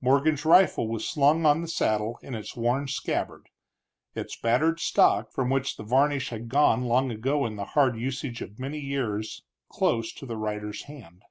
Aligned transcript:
Morgan's 0.00 0.46
rifle 0.46 0.88
was 0.88 1.06
slung 1.06 1.44
on 1.44 1.60
the 1.60 1.68
saddle 1.68 2.18
in 2.22 2.34
its 2.34 2.56
worn 2.56 2.88
scabbard, 2.88 3.50
its 4.14 4.34
battered 4.34 4.80
stock, 4.80 5.30
from 5.30 5.50
which 5.50 5.76
the 5.76 5.82
varnish 5.82 6.30
had 6.30 6.48
gone 6.48 6.86
long 6.86 7.10
ago 7.10 7.44
in 7.44 7.56
the 7.56 7.66
hard 7.76 7.94
usage 7.98 8.40
of 8.40 8.58
many 8.58 8.80
years, 8.80 9.44
close 9.68 10.10
to 10.14 10.24
the 10.24 10.38
rider's 10.38 10.84
hand. 10.84 11.22